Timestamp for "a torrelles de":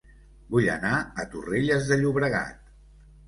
1.01-1.97